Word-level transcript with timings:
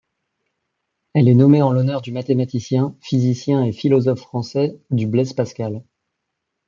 Elle 1.13 1.27
est 1.29 1.35
nommée 1.35 1.61
en 1.61 1.71
l'honneur 1.71 2.01
du 2.01 2.11
mathématicien, 2.11 2.95
physicien 3.01 3.63
et 3.63 3.71
philosophe 3.71 4.17
français 4.21 4.79
du 4.89 5.05
Blaise 5.05 5.33
Pascal. 5.33 5.83